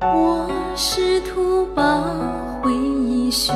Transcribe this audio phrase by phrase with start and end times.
[0.00, 2.00] 我试图把
[2.62, 3.52] 回忆雪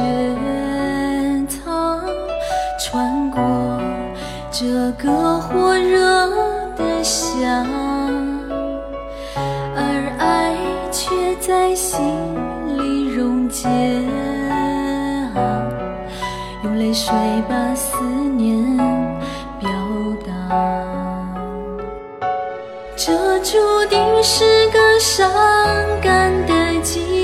[1.48, 2.02] 藏
[2.80, 3.40] 穿过
[4.50, 6.28] 这个火热
[6.74, 7.64] 的夏
[9.76, 10.56] 而爱
[10.90, 12.00] 却在心
[12.76, 13.68] 里溶解
[15.30, 15.64] 啊
[16.64, 17.14] 用泪水
[17.48, 18.76] 把思念
[19.60, 19.70] 表
[20.26, 20.91] 达。
[23.04, 25.28] 这注定是个伤
[26.00, 27.21] 感的季节。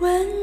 [0.00, 0.39] When